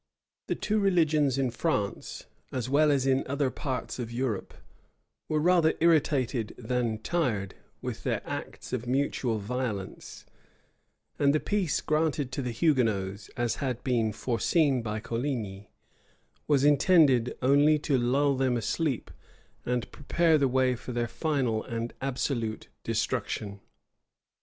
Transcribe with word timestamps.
[]The 0.47 0.55
two 0.55 0.79
religions, 0.79 1.37
in 1.37 1.51
France, 1.51 2.25
as 2.51 2.67
well 2.67 2.89
as 2.89 3.05
in 3.05 3.23
other 3.27 3.51
parts 3.51 3.99
of 3.99 4.11
Europe, 4.11 4.55
were 5.29 5.37
rather 5.39 5.75
irritated 5.79 6.55
than 6.57 6.97
tired 6.97 7.53
with 7.83 8.01
their 8.01 8.23
acts 8.27 8.73
of 8.73 8.87
mutual 8.87 9.37
violence; 9.37 10.25
and 11.19 11.35
the 11.35 11.39
peace 11.39 11.81
granted 11.81 12.31
to 12.31 12.41
the 12.41 12.49
Hugonots, 12.51 13.29
as 13.37 13.57
had 13.57 13.83
been 13.83 14.11
foreseen 14.11 14.81
by 14.81 14.99
Coligny, 14.99 15.69
was 16.47 16.63
intended 16.65 17.37
only 17.43 17.77
to 17.77 17.95
lull 17.95 18.35
them 18.35 18.57
asleep 18.57 19.11
and 19.67 19.91
prepare 19.91 20.39
the 20.39 20.47
way 20.47 20.75
for 20.75 20.93
their 20.93 21.07
final 21.07 21.63
and 21.65 21.93
absolute 22.01 22.69
destruction. 22.83 23.59